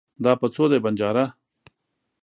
دا 0.23 0.31
په 0.41 0.47
څو 0.53 0.63
دی؟ 0.71 0.77
بنجاره 0.85 1.25